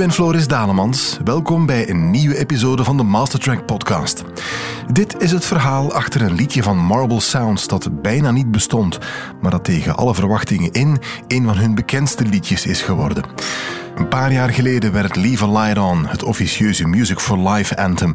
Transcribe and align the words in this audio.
ben 0.00 0.12
Floris 0.12 0.48
Dalemans. 0.48 1.18
Welkom 1.24 1.66
bij 1.66 1.90
een 1.90 2.10
nieuwe 2.10 2.36
episode 2.36 2.84
van 2.84 2.96
de 2.96 3.02
Mastertrack 3.02 3.66
podcast. 3.66 4.24
Dit 4.92 5.22
is 5.22 5.30
het 5.30 5.44
verhaal 5.44 5.92
achter 5.92 6.22
een 6.22 6.34
liedje 6.34 6.62
van 6.62 6.76
Marble 6.78 7.20
Sounds 7.20 7.66
dat 7.66 8.02
bijna 8.02 8.30
niet 8.30 8.50
bestond, 8.50 8.98
maar 9.40 9.50
dat 9.50 9.64
tegen 9.64 9.96
alle 9.96 10.14
verwachtingen 10.14 10.72
in 10.72 10.98
een 11.28 11.44
van 11.44 11.56
hun 11.56 11.74
bekendste 11.74 12.24
liedjes 12.24 12.66
is 12.66 12.82
geworden. 12.82 13.24
Een 13.94 14.08
paar 14.08 14.32
jaar 14.32 14.50
geleden 14.50 14.92
werd 14.92 15.16
Leave 15.16 15.44
a 15.44 15.48
Light 15.48 15.78
On 15.78 16.06
het 16.06 16.22
officieuze 16.22 16.86
Music 16.86 17.18
for 17.18 17.48
Life 17.48 17.76
anthem. 17.76 18.12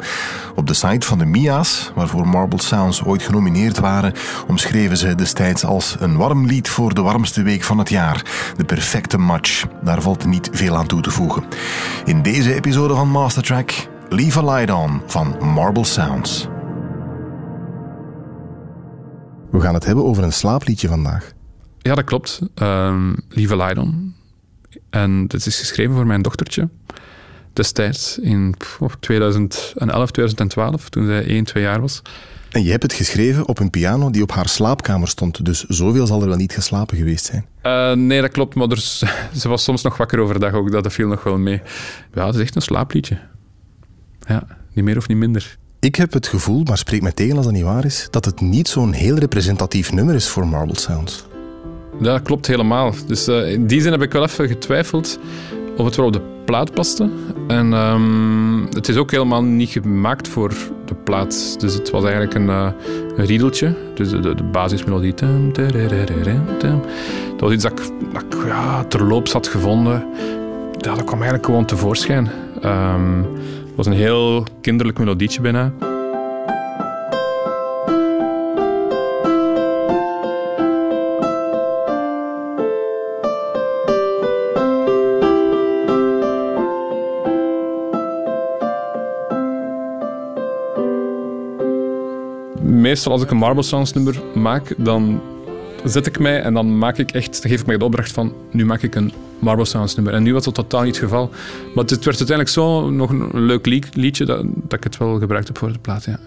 Op 0.55 0.68
de 0.68 0.73
site 0.73 1.08
van 1.08 1.18
de 1.18 1.26
Mia's, 1.26 1.91
waarvoor 1.96 2.28
Marble 2.28 2.62
Sounds 2.62 3.04
ooit 3.04 3.21
genomineerd 3.21 3.80
waren, 3.80 4.14
omschreven 4.48 4.98
ze 4.98 5.16
destijds 5.16 5.66
als 5.66 5.96
een 6.00 6.18
warm 6.18 6.46
lied 6.46 6.70
voor 6.70 6.94
de 6.94 7.02
warmste 7.02 7.41
week 7.41 7.64
van 7.64 7.77
het 7.77 7.90
jaar. 7.90 8.26
De 8.58 8.64
perfecte 8.64 9.18
match. 9.18 9.66
Daar 9.84 10.02
valt 10.02 10.26
niet 10.26 10.50
veel 10.52 10.76
aan 10.76 10.88
toe 10.88 11.02
te 11.02 11.12
voegen. 11.12 11.44
In 12.05 12.22
deze 12.22 12.53
episode 12.53 12.95
van 12.95 13.09
Mastertrack, 13.09 13.88
Leave 14.09 14.39
a 14.39 14.55
Light 14.55 14.73
On 14.76 15.02
van 15.05 15.38
Marble 15.53 15.86
Sounds. 15.86 16.48
We 19.52 19.62
gaan 19.62 19.73
het 19.73 19.86
hebben 19.86 20.05
over 20.05 20.23
een 20.23 20.34
slaapliedje 20.34 20.88
vandaag. 20.88 21.31
Ja, 21.78 21.95
dat 21.95 22.03
klopt. 22.03 22.42
Um, 22.55 23.16
Leave 23.30 23.53
a 23.53 23.58
Light 23.58 23.78
On 23.78 24.05
en 24.90 25.28
dit 25.28 25.46
is 25.46 25.60
geschreven 25.60 25.96
voor 25.96 26.06
mijn 26.06 26.22
dochtertje. 26.22 26.70
Destijds 27.54 28.18
in 28.20 28.56
2011, 29.00 30.12
2012, 30.12 30.90
toen 30.90 31.06
zij 31.06 31.26
1, 31.26 31.44
2 31.44 31.64
jaar 31.64 31.82
was. 31.82 32.02
En 32.56 32.64
je 32.64 32.72
hebt 32.72 32.84
het 32.84 32.94
geschreven 32.94 33.48
op 33.48 33.60
een 33.60 33.70
piano 33.70 34.10
die 34.10 34.22
op 34.22 34.32
haar 34.32 34.50
slaapkamer 34.50 35.08
stond. 35.08 35.46
Dus 35.46 35.64
zoveel 35.64 36.08
zal 36.08 36.22
er 36.22 36.28
wel 36.28 36.38
niet 36.38 36.54
geslapen 36.54 36.98
geweest 36.98 37.26
zijn. 37.26 37.46
Uh, 37.64 37.92
nee, 37.92 38.22
dat 38.22 38.32
klopt. 38.32 38.56
Maar 38.56 38.68
er, 38.70 38.78
ze 39.42 39.48
was 39.48 39.64
soms 39.64 39.82
nog 39.82 39.98
wakker 39.98 40.20
overdag 40.20 40.54
ook. 40.54 40.72
Dat 40.72 40.94
viel 40.94 41.08
nog 41.08 41.23
wel 41.23 41.38
mee. 41.38 41.62
Ja, 42.14 42.26
het 42.26 42.36
is 42.36 42.42
echt 42.42 42.56
een 42.56 42.62
slaapliedje. 42.62 43.20
Ja, 44.28 44.48
niet 44.73 44.86
meer 44.86 44.98
of 44.98 45.08
niet 45.08 45.17
minder. 45.17 45.58
Ik 45.80 45.95
heb 45.95 46.14
het 46.14 46.28
gevoel, 46.28 46.64
maar 46.64 46.78
spreek 46.78 47.02
mij 47.02 47.12
tegen 47.12 47.36
als 47.36 47.45
dat 47.45 47.54
niet 47.54 47.64
waar 47.64 47.86
is, 47.86 48.08
dat 48.10 48.26
het 48.26 48.42
niet 48.42 48.67
zo'n 48.67 48.94
heel 48.94 49.16
representatief 49.16 49.92
nummer 49.92 50.16
is 50.16 50.28
voor 50.28 50.48
Marble 50.48 50.80
Sounds. 50.80 51.26
Dat 52.00 52.22
klopt 52.22 52.48
helemaal. 52.48 52.94
Dus 53.08 53.28
uh, 53.28 53.52
in 53.52 53.68
die 53.68 53.82
zin 53.82 53.92
heb 53.92 54.02
ik 54.02 54.12
wel 54.12 54.24
even 54.24 54.48
getwijfeld 54.48 55.20
of 55.78 55.86
het 55.86 55.96
wel 55.96 56.06
op 56.06 56.14
de 56.14 56.22
plaat 56.46 56.74
paste. 56.74 57.10
En 57.48 57.74
um, 57.74 58.68
het 58.74 58.88
is 58.88 58.98
ook 58.98 59.12
helemaal 59.12 59.44
niet 59.44 59.70
gemaakt 59.70 60.28
voor 60.28 60.54
de 60.86 60.96
plaat. 60.96 61.56
Dus 61.60 61.73
het 61.73 61.90
was 61.90 62.04
eigenlijk 62.04 62.34
een, 62.34 62.48
uh, 62.48 62.68
een 63.16 63.26
riedeltje. 63.26 63.76
Dus 63.96 64.10
de, 64.10 64.44
basismelodie. 64.52 65.14
Dat 65.14 65.30
was 67.40 67.54
iets 67.54 67.64
dat 67.64 67.72
ik, 67.72 67.80
ja, 68.46 68.84
terloops 68.84 69.32
had 69.32 69.48
gevonden. 69.48 70.06
dat 70.78 71.04
kwam 71.04 71.14
eigenlijk 71.14 71.46
gewoon 71.46 71.66
tevoorschijn. 71.66 72.30
Um, 72.66 73.26
het 73.66 73.76
was 73.76 73.86
een 73.86 73.94
heel 73.94 74.44
kinderlijk 74.62 74.98
melodietje 74.98 75.42
bijna. 75.42 75.73
Meestal 92.96 93.14
als 93.14 93.24
ik 93.24 93.32
een 93.32 93.38
Marble 93.38 93.64
Sounds 93.64 93.94
nummer 93.94 94.22
maak, 94.36 94.74
dan 94.78 95.22
zet 95.84 96.06
ik 96.06 96.20
mij 96.20 96.42
en 96.42 96.54
dan 96.54 96.78
maak 96.78 96.98
ik 96.98 97.12
echt, 97.12 97.42
dan 97.42 97.52
geef 97.52 97.62
ik 97.62 97.66
mij 97.66 97.78
de 97.78 97.86
opdracht 97.86 98.12
van, 98.12 98.34
nu 98.52 98.66
maak 98.66 98.82
ik 98.82 98.96
een 98.96 99.14
Marble 99.40 99.66
Sounds 99.66 99.96
nummer. 99.96 100.14
En 100.14 100.24
nu 100.24 100.34
was 100.34 100.44
dat 100.44 100.54
totaal 100.54 100.82
niet 100.82 100.96
het 100.96 101.04
geval. 101.04 101.30
Maar 101.76 101.84
het 101.84 101.90
werd 101.90 102.06
uiteindelijk 102.06 102.50
zo 102.50 102.90
nog 102.90 103.10
een 103.10 103.46
leuk 103.46 103.66
liedje 103.94 104.26
dat, 104.26 104.44
dat 104.44 104.73
ik 104.73 104.84
het 104.84 104.98
wel 104.98 105.20
gebruikt 105.20 105.48
heb 105.48 105.58
voor 105.58 105.73
de 105.73 105.80
plaat, 105.80 106.04
ja. 106.04 106.20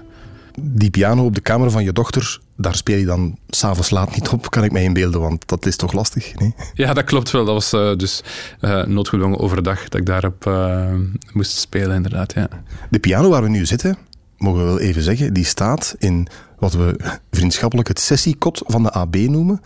Die 0.61 0.91
piano 0.91 1.25
op 1.25 1.35
de 1.35 1.41
kamer 1.41 1.71
van 1.71 1.85
je 1.85 1.93
dochter, 1.93 2.41
daar 2.57 2.75
speel 2.75 2.99
je 2.99 3.05
dan 3.05 3.39
s'avonds 3.49 3.91
laat 3.91 4.15
niet 4.15 4.29
op, 4.29 4.51
kan 4.51 4.65
ik 4.65 4.73
mij 4.73 4.83
inbeelden, 4.83 5.21
want 5.21 5.49
dat 5.49 5.67
is 5.67 5.77
toch 5.77 5.93
lastig? 5.93 6.35
Nee? 6.35 6.55
Ja, 6.75 6.93
dat 6.95 7.05
klopt 7.05 7.31
wel. 7.31 7.45
Dat 7.45 7.55
was 7.55 7.73
uh, 7.73 7.97
dus 7.97 8.23
uh, 8.61 8.85
noodgedwongen 8.85 9.39
overdag 9.39 9.89
dat 9.89 10.01
ik 10.01 10.07
daarop 10.07 10.47
uh, 10.47 10.95
moest 11.33 11.51
spelen, 11.51 11.97
inderdaad. 11.97 12.35
Ja. 12.35 12.49
De 12.91 12.99
piano 12.99 13.29
waar 13.29 13.43
we 13.43 13.49
nu 13.49 13.67
zitten, 13.67 13.99
mogen 14.39 14.61
we 14.61 14.67
wel 14.67 14.81
even 14.81 15.03
zeggen, 15.03 15.33
die 15.33 15.45
staat 15.45 15.95
in 15.99 16.29
wat 16.59 16.73
we 16.73 17.19
vriendschappelijk 17.31 17.89
het 17.89 18.01
sessiekot 18.01 18.63
van 18.67 18.83
de 18.83 18.91
AB 18.91 19.17
noemen. 19.17 19.61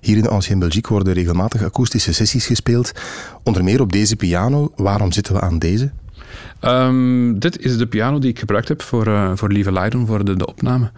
Hier 0.00 0.16
in 0.16 0.28
Ancien 0.28 0.58
Belgique 0.58 0.92
worden 0.92 1.12
regelmatig 1.12 1.64
akoestische 1.64 2.12
sessies 2.12 2.46
gespeeld. 2.46 2.92
Onder 3.42 3.64
meer 3.64 3.80
op 3.80 3.92
deze 3.92 4.16
piano. 4.16 4.72
Waarom 4.76 5.12
zitten 5.12 5.34
we 5.34 5.40
aan 5.40 5.58
deze? 5.58 5.90
Um, 6.60 7.38
dit 7.38 7.58
is 7.58 7.76
de 7.76 7.86
piano 7.86 8.18
die 8.18 8.30
ik 8.30 8.38
gebruikt 8.38 8.68
heb 8.68 8.82
voor, 8.82 9.06
uh, 9.06 9.30
voor 9.34 9.52
Lieve 9.52 9.72
Leiden, 9.72 10.06
voor 10.06 10.24
de, 10.24 10.36
de 10.36 10.46
opname. 10.46 10.90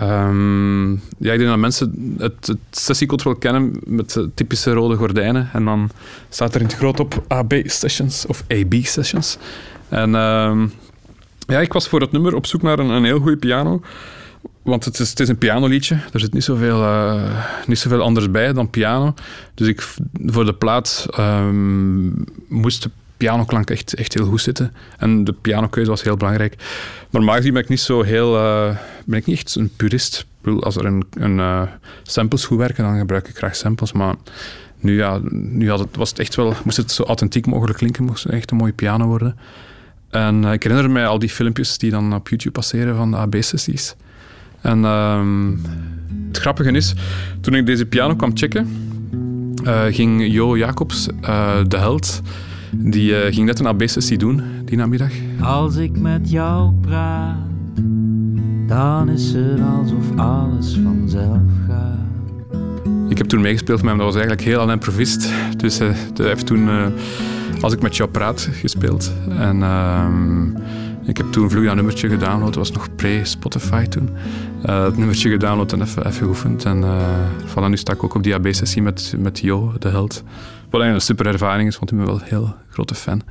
Um, 0.00 0.92
ja, 1.18 1.32
ik 1.32 1.38
denk 1.38 1.48
dat 1.48 1.58
mensen 1.58 2.14
het, 2.18 2.46
het 2.46 2.58
sessiekot 2.70 3.22
wel 3.22 3.34
kennen 3.34 3.80
met 3.84 4.26
typische 4.34 4.72
rode 4.72 4.96
gordijnen. 4.96 5.48
En 5.52 5.64
dan 5.64 5.90
staat 6.28 6.54
er 6.54 6.60
in 6.60 6.66
het 6.66 6.76
groot 6.76 7.00
op 7.00 7.24
AB 7.28 7.52
Sessions 7.64 8.26
of 8.26 8.44
AB 8.48 8.74
Sessions. 8.82 9.38
En 9.88 10.14
um, 10.14 10.72
ja, 11.46 11.60
ik 11.60 11.72
was 11.72 11.88
voor 11.88 12.00
het 12.00 12.12
nummer 12.12 12.34
op 12.34 12.46
zoek 12.46 12.62
naar 12.62 12.78
een, 12.78 12.88
een 12.88 13.04
heel 13.04 13.20
goede 13.20 13.36
piano. 13.36 13.80
Want 14.62 14.84
het 14.84 14.98
is, 14.98 15.10
het 15.10 15.20
is 15.20 15.28
een 15.28 15.38
pianoliedje. 15.38 15.98
Er 16.12 16.20
zit 16.20 16.32
niet 16.32 16.44
zoveel, 16.44 16.82
uh, 16.82 17.46
niet 17.66 17.78
zoveel 17.78 18.02
anders 18.02 18.30
bij 18.30 18.52
dan 18.52 18.70
piano. 18.70 19.14
Dus 19.54 19.68
ik, 19.68 19.88
voor 20.26 20.44
de 20.44 20.54
plaat 20.54 21.06
um, 21.18 22.24
moest 22.48 22.82
de 22.82 22.90
pianoklank 23.16 23.70
echt, 23.70 23.94
echt 23.94 24.14
heel 24.14 24.26
goed 24.26 24.40
zitten. 24.40 24.74
En 24.98 25.24
de 25.24 25.32
pianokeuze 25.32 25.90
was 25.90 26.02
heel 26.02 26.16
belangrijk. 26.16 26.54
Normaal 27.10 27.36
gezien 27.36 27.52
ben 27.52 27.62
ik 27.62 27.68
niet 27.68 27.80
zo 27.80 28.02
heel... 28.02 28.36
Uh, 28.36 28.76
ben 29.04 29.18
ik 29.18 29.26
niet 29.26 29.36
echt 29.36 29.54
een 29.54 29.70
purist. 29.76 30.26
Als 30.60 30.76
er 30.76 30.84
een, 30.84 31.04
een 31.10 31.38
uh, 31.38 31.62
samples 32.02 32.44
goed 32.44 32.58
werken, 32.58 32.84
dan 32.84 32.98
gebruik 32.98 33.28
ik 33.28 33.36
graag 33.36 33.56
samples. 33.56 33.92
Maar 33.92 34.14
nu, 34.78 34.96
ja, 34.96 35.20
nu 35.30 35.70
had 35.70 35.78
het, 35.78 35.96
was 35.96 36.10
het 36.10 36.18
echt 36.18 36.34
wel... 36.34 36.54
Moest 36.64 36.76
het 36.76 36.92
zo 36.92 37.02
authentiek 37.02 37.46
mogelijk 37.46 37.78
klinken. 37.78 38.04
Moest 38.04 38.24
het 38.24 38.32
echt 38.32 38.50
een 38.50 38.56
mooie 38.56 38.72
piano 38.72 39.06
worden. 39.06 39.36
En 40.10 40.44
ik 40.44 40.62
herinner 40.62 40.90
me 40.90 41.06
al 41.06 41.18
die 41.18 41.30
filmpjes 41.30 41.78
die 41.78 41.90
dan 41.90 42.14
op 42.14 42.28
YouTube 42.28 42.54
passeren 42.54 42.96
van 42.96 43.10
de 43.10 43.16
AB-sessies. 43.16 43.94
En 44.60 44.84
um, 44.84 45.60
het 46.28 46.38
grappige 46.38 46.70
is, 46.70 46.94
toen 47.40 47.54
ik 47.54 47.66
deze 47.66 47.86
piano 47.86 48.14
kwam 48.14 48.30
checken, 48.34 48.68
uh, 49.64 49.82
ging 49.90 50.32
Jo 50.32 50.56
Jacobs, 50.56 51.08
uh, 51.22 51.54
de 51.68 51.76
held, 51.76 52.22
die 52.70 53.10
uh, 53.10 53.18
ging 53.34 53.46
net 53.46 53.58
een 53.58 53.66
AB-sessie 53.66 54.18
doen 54.18 54.42
die 54.64 54.76
namiddag. 54.76 55.12
Als 55.40 55.76
ik 55.76 55.98
met 55.98 56.30
jou 56.30 56.72
praat, 56.80 57.36
dan 58.66 59.08
is 59.08 59.32
het 59.32 59.60
alsof 59.60 60.16
alles 60.16 60.78
vanzelf 60.84 61.40
gaat. 61.66 61.98
Ik 63.08 63.18
heb 63.18 63.26
toen 63.26 63.40
meegespeeld 63.40 63.78
met 63.78 63.88
hem, 63.88 63.96
dat 63.96 64.06
was 64.06 64.16
eigenlijk 64.16 64.44
heel 64.44 64.60
aan 64.60 64.70
improvist. 64.70 65.32
Dus 65.56 65.78
hij 65.78 65.94
heeft 66.14 66.46
toen 66.46 66.68
Als 67.60 67.72
ik 67.72 67.82
met 67.82 67.96
jou 67.96 68.10
praat 68.10 68.48
gespeeld. 68.52 69.12
En 69.28 69.62
ehm, 69.62 70.46
ik 71.04 71.16
heb 71.16 71.32
toen 71.32 71.50
vloeiend 71.50 71.70
een 71.70 71.76
nummertje 71.76 72.08
gedownload, 72.08 72.54
dat 72.54 72.54
was 72.54 72.72
nog 72.72 72.94
pre-Spotify 72.94 73.84
toen. 73.84 74.08
Uh, 74.66 74.84
het 74.84 74.96
nummertje 74.96 75.30
gedownload 75.30 75.72
en 75.72 75.80
even, 75.80 76.06
even 76.06 76.22
geoefend. 76.22 76.64
En 76.64 76.82
uh, 76.82 77.08
voilà, 77.46 77.68
nu 77.68 77.76
sta 77.76 77.92
ik 77.92 78.04
ook 78.04 78.14
op 78.14 78.22
die 78.22 78.34
AB-sessie 78.34 78.82
met, 78.82 79.14
met 79.18 79.38
Jo, 79.38 79.72
de 79.78 79.88
held. 79.88 80.22
Wat 80.70 80.80
eigenlijk 80.80 80.94
een 80.94 81.00
super 81.00 81.26
ervaring 81.26 81.68
is, 81.68 81.78
want 81.78 81.90
ik 81.90 81.96
ben 81.96 82.06
wel 82.06 82.14
een 82.14 82.24
heel 82.24 82.54
grote 82.70 82.94
fan. 82.94 83.22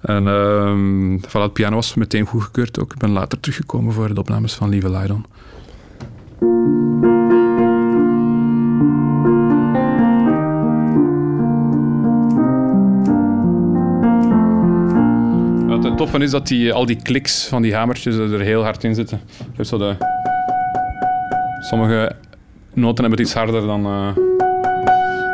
En 0.00 0.24
uh, 0.24 1.18
voilà, 1.28 1.42
het 1.42 1.52
piano 1.52 1.74
was 1.74 1.94
meteen 1.94 2.26
goedgekeurd 2.26 2.78
ook. 2.78 2.92
Ik 2.92 2.98
ben 2.98 3.10
later 3.10 3.40
teruggekomen 3.40 3.92
voor 3.92 4.14
de 4.14 4.20
opnames 4.20 4.54
van 4.54 4.68
Lieve 4.68 4.90
Lydon. 4.90 5.24
Het 15.82 16.02
toffe 16.02 16.18
is 16.18 16.30
dat 16.30 16.46
die, 16.46 16.72
al 16.72 16.86
die 16.86 17.02
kliks 17.02 17.46
van 17.46 17.62
die 17.62 17.74
hamertjes 17.74 18.16
er 18.16 18.40
heel 18.40 18.62
hard 18.62 18.84
in 18.84 18.94
zitten. 18.94 19.20
Heb 19.56 19.66
zo 19.66 19.78
de... 19.78 19.96
Sommige 21.68 22.16
noten 22.72 23.04
hebben 23.04 23.18
het 23.18 23.28
iets 23.28 23.34
harder 23.34 23.66
dan, 23.66 23.86
uh, 23.86 24.16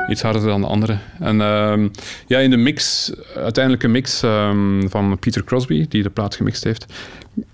iets 0.09 0.23
harder 0.23 0.43
dan 0.43 0.61
de 0.61 0.67
andere. 0.67 0.99
En 1.19 1.37
uh, 1.37 1.89
ja, 2.27 2.39
in 2.39 2.51
de 2.51 2.57
mix, 2.57 3.13
uiteindelijke 3.37 3.89
mix 3.89 4.23
um, 4.23 4.91
van 4.91 5.19
Peter 5.19 5.45
Crosby, 5.45 5.87
die 5.89 6.03
de 6.03 6.11
plaat 6.11 6.35
gemixt 6.35 6.65
heeft, 6.65 6.87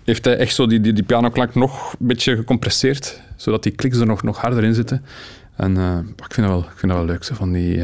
heeft 0.05 0.25
hij 0.25 0.37
echt 0.37 0.55
zo 0.55 0.67
die, 0.67 0.81
die, 0.81 0.93
die 0.93 1.05
pianoklank 1.05 1.55
nog 1.55 1.93
een 2.01 2.07
beetje 2.07 2.37
gecompresseerd, 2.37 3.21
zodat 3.37 3.63
die 3.63 3.73
kliks 3.73 3.99
er 3.99 4.07
nog, 4.07 4.23
nog 4.23 4.41
harder 4.41 4.65
in 4.65 4.75
zitten. 4.75 5.05
En 5.57 5.77
uh, 5.77 5.99
ik, 6.17 6.35
vind 6.35 6.47
dat 6.47 6.57
wel, 6.57 6.71
ik 6.73 6.79
vind 6.79 6.93
dat 6.93 7.01
wel 7.01 7.11
leuk, 7.11 7.25
zo 7.25 7.35
van 7.35 7.53
die 7.53 7.83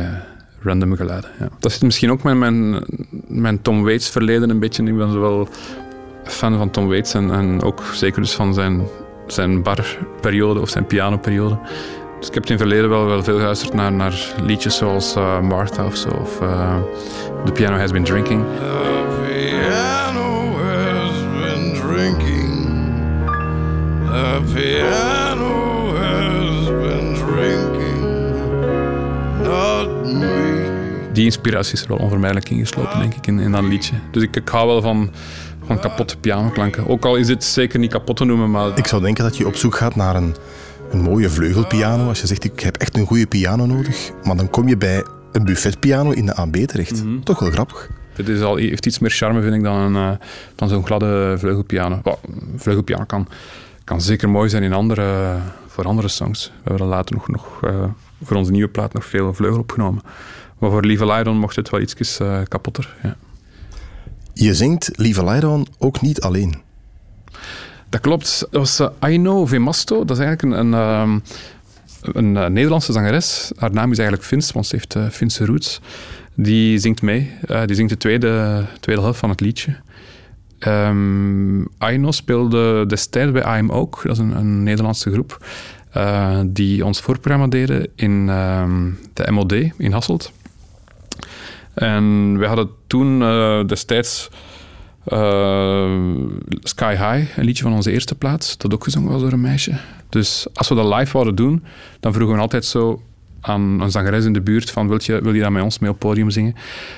random 0.62 0.97
geluiden. 0.97 1.31
Ja. 1.39 1.49
Dat 1.61 1.73
zit 1.73 1.83
misschien 1.83 2.11
ook 2.11 2.23
met 2.23 2.37
mijn, 2.37 2.85
mijn 3.27 3.62
Tom 3.62 3.83
Waits 3.83 4.11
verleden 4.11 4.50
een 4.50 4.61
beetje. 4.61 4.85
Ik 4.85 4.97
ben 4.97 5.21
wel 5.21 5.49
fan 6.25 6.56
van 6.56 6.71
Tom 6.71 6.89
Waits 6.89 7.15
en, 7.15 7.31
en 7.31 7.62
ook 7.62 7.83
zeker 7.93 8.21
dus 8.21 8.33
van 8.33 8.55
zijn, 8.55 8.87
zijn 9.27 9.63
barperiode 9.63 10.61
of 10.61 10.69
zijn 10.69 10.87
pianoperiode. 10.87 11.59
Dus 12.19 12.29
ik 12.29 12.35
heb 12.35 12.45
in 12.45 12.53
het 12.53 12.61
verleden 12.61 12.89
wel, 12.89 13.05
wel 13.07 13.23
veel 13.23 13.39
geluisterd 13.39 13.75
naar, 13.75 13.93
naar 13.93 14.35
liedjes 14.43 14.77
zoals 14.77 15.17
uh, 15.17 15.41
Martha 15.41 15.85
of 15.85 15.97
zo, 15.97 16.09
of 16.09 16.41
uh, 16.43 16.77
The 17.45 17.53
Piano 17.53 17.77
Has 17.77 17.91
Been 17.91 18.05
Drinking. 18.05 18.45
Uh, 18.45 19.03
piano 19.27 20.57
has 20.57 21.13
been 21.41 21.75
drinking. 21.75 22.51
The 24.07 24.41
piano 24.55 25.95
has 25.97 26.67
been 26.67 27.15
drinking. 27.15 28.03
Not 29.43 30.05
me. 30.05 31.11
Die 31.13 31.25
inspiratie 31.25 31.75
is 31.75 31.83
er 31.83 31.89
wel 31.89 31.97
onvermijdelijk 31.97 32.51
ingeslopen, 32.51 32.99
denk 32.99 33.15
ik, 33.15 33.27
in, 33.27 33.39
in 33.39 33.53
dat 33.53 33.63
liedje. 33.63 33.95
Dus 34.11 34.23
ik, 34.23 34.37
ik 34.37 34.49
hou 34.49 34.67
wel 34.67 34.81
van, 34.83 35.11
van 35.67 35.79
kapotte 35.79 36.17
pianoklanken. 36.17 36.88
Ook 36.88 37.05
al 37.05 37.17
is 37.17 37.26
dit 37.26 37.44
zeker 37.44 37.79
niet 37.79 37.91
kapot 37.91 38.17
te 38.17 38.25
noemen, 38.25 38.50
maar 38.50 38.79
Ik 38.79 38.87
zou 38.87 39.03
denken 39.03 39.25
dat 39.25 39.37
je 39.37 39.47
op 39.47 39.56
zoek 39.56 39.75
gaat 39.75 39.97
naar 39.97 40.17
een, 40.17 40.35
een 40.91 41.00
mooie 41.00 41.29
vleugelpiano. 41.29 42.09
Als 42.09 42.20
je 42.20 42.26
zegt, 42.26 42.44
ik 42.44 42.61
heb 42.61 42.76
echt 42.76 42.97
een 42.97 43.06
goede 43.06 43.26
piano 43.26 43.67
nodig. 43.67 44.11
Maar 44.23 44.37
dan 44.37 44.50
kom 44.50 44.69
je 44.69 44.76
bij 44.76 45.05
een 45.32 45.44
buffetpiano 45.44 46.11
in 46.11 46.26
de 46.26 46.35
AB 46.35 46.56
terecht. 46.56 47.05
Toch 47.25 47.38
wel 47.38 47.50
grappig. 47.50 47.88
dit 48.14 48.29
is 48.29 48.41
al, 48.41 48.56
heeft 48.56 48.87
iets 48.87 48.99
meer 48.99 49.11
charme, 49.11 49.43
vind 49.43 49.55
ik, 49.55 49.62
dan, 49.62 49.76
een, 49.76 50.11
eh, 50.11 50.26
dan 50.55 50.69
zo'n 50.69 50.87
gladde 50.87 51.35
vleugelpiano. 51.38 52.00
Wel, 52.03 52.19
een 52.23 52.53
vleugelpiano 52.56 53.05
kan, 53.05 53.29
kan 53.85 54.00
zeker 54.00 54.29
mooi 54.29 54.49
zijn 54.49 54.62
in 54.62 54.73
andere, 54.73 55.37
voor 55.67 55.85
andere 55.85 56.08
songs. 56.08 56.47
We 56.47 56.53
hebben 56.62 56.82
er 56.82 56.93
later 56.93 57.15
nog, 57.15 57.29
nog 57.29 57.61
eh, 57.62 57.85
voor 58.25 58.37
onze 58.37 58.50
nieuwe 58.50 58.69
plaat 58.69 58.93
nog 58.93 59.05
veel 59.05 59.35
vleugel 59.35 59.61
opgenomen. 59.61 60.03
Maar 60.58 60.70
voor 60.70 60.85
Lieve 60.85 61.06
Lydon 61.06 61.38
mocht 61.38 61.56
het 61.56 61.70
wel 61.70 61.81
iets 61.81 62.19
eh, 62.19 62.38
kapotter. 62.49 62.94
Ja. 63.03 63.17
Je 64.34 64.55
zingt 64.55 64.90
Lieve 64.93 65.25
Lyron 65.25 65.67
ook 65.79 66.00
niet 66.00 66.20
alleen. 66.20 66.55
Dat 67.88 68.00
klopt. 68.00 68.38
Dat 68.40 68.61
was 68.61 68.81
eh, 68.81 68.88
Aino 68.99 69.46
Vemasto. 69.46 70.05
Dat 70.05 70.19
is 70.19 70.25
eigenlijk 70.25 70.56
een, 70.58 70.67
een, 70.67 70.75
ehm, 70.75 71.19
een 72.19 72.37
eh, 72.37 72.46
Nederlandse 72.46 72.93
zangeres. 72.93 73.52
Haar 73.56 73.73
naam 73.73 73.90
is 73.90 73.99
eigenlijk 73.99 74.29
Fins, 74.29 74.52
want 74.52 74.67
ze 74.67 74.76
heeft 74.76 74.94
eh, 74.94 75.08
Finse 75.08 75.44
roots. 75.46 75.81
Die 76.34 76.79
zingt 76.79 77.02
mee. 77.02 77.31
Eh, 77.46 77.64
die 77.67 77.76
zingt 77.76 77.90
de 77.90 77.96
tweede, 77.99 78.64
tweede 78.81 79.02
helft 79.02 79.19
van 79.19 79.31
het 79.31 79.40
liedje. 79.40 79.76
Ehm 80.58 81.64
Aino 81.79 82.11
speelde 82.11 82.87
destijds 82.87 83.32
bij 83.32 83.44
AM 83.44 83.70
ook. 83.73 84.00
Dat 84.02 84.12
is 84.12 84.19
een, 84.19 84.37
een 84.37 84.62
Nederlandse 84.62 85.11
groep. 85.12 85.46
eh, 85.90 86.40
die 86.46 86.84
ons 86.84 87.00
voorprogramma 87.00 87.46
deden 87.46 87.88
in 87.94 88.29
ehm, 88.29 88.90
de 89.12 89.31
MOD 89.31 89.52
in 89.79 89.93
Hasselt. 89.93 90.32
En 91.75 92.39
we 92.39 92.47
hadden 92.47 92.71
toen 92.87 93.23
eh, 93.23 93.65
destijds 93.67 94.29
eh, 95.05 95.97
Sky 96.63 96.91
High, 96.91 97.39
een 97.39 97.45
liedje 97.45 97.63
van 97.63 97.73
onze 97.73 97.93
eerste 97.93 98.15
plaats, 98.15 98.57
dat 98.57 98.75
ook 98.75 98.85
gezongen 98.85 99.13
was 99.13 99.21
door 99.21 99.33
een 99.33 99.41
meisje. 99.41 99.73
Dus 100.09 100.47
als 100.55 100.69
we 100.69 100.75
dat 100.75 100.95
live 100.95 101.13
wouden 101.13 101.35
doen, 101.35 101.65
dan 102.01 102.13
vroegen 102.13 102.37
we 102.37 102.43
altijd 102.43 102.65
zo 102.65 103.03
aan 103.41 103.81
een 103.81 103.91
zangeres 103.91 104.25
in 104.25 104.33
de 104.33 104.41
buurt 104.41 104.71
van 104.71 104.89
wil 104.89 104.99
je, 105.03 105.21
wil 105.23 105.35
je 105.35 105.41
dat 105.41 105.51
met 105.51 105.63
ons 105.63 105.79
mee 105.79 105.91
op 105.91 105.99
podium 105.99 106.31
zingen? 106.31 106.55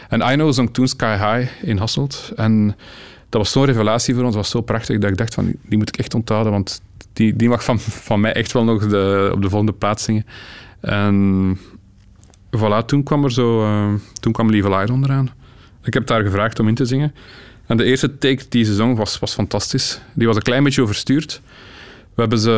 En 0.09 0.23
Aino 0.23 0.53
zong 0.53 0.75
toen 0.75 0.88
Sky 0.88 1.17
High 1.17 1.50
in 1.62 1.77
Hasselt. 1.77 2.32
En 2.37 2.67
dat 3.29 3.43
was 3.43 3.53
zo'n 3.53 3.65
revelatie 3.65 4.15
voor 4.15 4.25
ons, 4.25 4.35
was 4.35 4.50
zo 4.50 4.61
prachtig, 4.61 4.99
dat 4.99 5.11
ik 5.11 5.17
dacht 5.17 5.35
van, 5.35 5.55
die 5.62 5.79
moet 5.79 5.88
ik 5.88 5.97
echt 5.97 6.15
onthouden, 6.15 6.53
want 6.53 6.82
die, 7.12 7.37
die 7.37 7.49
mag 7.49 7.65
van, 7.65 7.81
van 7.81 8.20
mij 8.20 8.32
echt 8.32 8.53
wel 8.53 8.65
nog 8.65 8.88
de, 8.88 9.31
op 9.35 9.43
de 9.43 9.49
volgende 9.49 9.73
plaats 9.73 10.05
zingen. 10.05 10.27
En 10.81 11.59
voilà, 12.59 12.85
toen 12.87 13.03
kwam 13.03 13.25
er 13.25 13.33
zo, 13.33 13.62
eh, 13.62 13.93
toen 14.21 14.33
kwam 14.33 14.51
Lieve 14.51 14.69
Light 14.69 14.91
onderaan. 14.91 15.31
Ik 15.83 15.95
heb 15.95 16.09
haar 16.09 16.23
gevraagd 16.23 16.59
om 16.59 16.69
in 16.69 16.75
te 16.75 16.85
zingen. 16.85 17.15
En 17.67 17.77
de 17.77 17.85
eerste 17.85 18.19
take 18.19 18.43
die 18.49 18.65
ze 18.65 18.75
zong 18.75 18.97
was, 18.97 19.19
was 19.19 19.35
fantastisch. 19.35 20.01
Die 20.15 20.27
was 20.27 20.37
een 20.37 20.43
klein 20.43 20.65
beetje 20.65 20.83
overstuurd. 20.83 21.41
We 22.15 22.21
hebben 22.21 22.39
ze, 22.39 22.51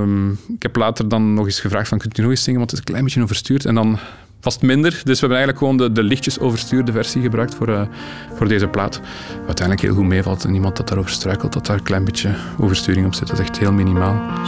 ehm, 0.00 0.30
ik 0.30 0.62
heb 0.62 0.76
later 0.76 1.08
dan 1.08 1.34
nog 1.34 1.46
eens 1.46 1.60
gevraagd 1.60 1.88
van, 1.88 1.98
kunt 1.98 2.18
u 2.18 2.22
nog 2.22 2.30
eens 2.30 2.42
zingen, 2.42 2.58
want 2.58 2.70
het 2.70 2.80
is 2.80 2.86
een 2.86 2.92
klein 2.92 3.04
beetje 3.04 3.22
overstuurd. 3.22 3.64
En 3.64 3.74
dan 3.74 3.98
was 4.40 4.54
het 4.54 4.62
minder. 4.62 4.90
Dus 4.90 5.20
we 5.20 5.26
hebben 5.26 5.36
eigenlijk 5.36 5.58
gewoon 5.58 5.76
de, 5.76 5.92
de 5.92 6.02
lichtjes 6.02 6.38
overstuurde 6.38 6.92
versie 6.92 7.22
gebruikt 7.22 7.54
voor, 7.54 7.68
eh, 7.68 7.82
voor 8.34 8.48
deze 8.48 8.68
plaat. 8.68 9.00
Uiteindelijk 9.36 9.80
heel 9.80 9.94
goed 9.94 10.06
meevalt. 10.06 10.44
En 10.44 10.50
niemand 10.52 10.76
dat 10.76 10.88
daarover 10.88 11.10
struikelt, 11.10 11.52
dat 11.52 11.66
daar 11.66 11.76
een 11.76 11.82
klein 11.82 12.04
beetje 12.04 12.34
oversturing 12.58 13.06
op 13.06 13.14
zit. 13.14 13.28
Dat 13.28 13.38
is 13.38 13.44
echt 13.44 13.58
heel 13.58 13.72
minimaal. 13.72 14.42